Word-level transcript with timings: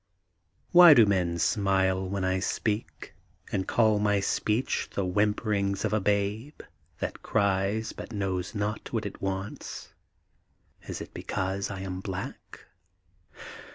Why 0.71 0.95
do 0.95 1.05
men 1.05 1.37
smile 1.37 2.09
when 2.09 2.23
I 2.25 2.39
speak, 2.39 3.13
And 3.51 3.67
call 3.67 3.99
my 3.99 4.19
speech 4.19 4.89
The 4.95 5.05
whimperings 5.05 5.85
of 5.85 5.93
a 5.93 5.99
babe 6.01 6.61
That 6.97 7.21
cries 7.21 7.93
but 7.93 8.11
knows 8.11 8.55
not 8.55 8.91
what 8.91 9.05
it 9.05 9.21
wants? 9.21 9.93
Is 10.87 11.01
it 11.01 11.13
because 11.13 11.69
I 11.69 11.81
am 11.81 11.99
black? 11.99 12.65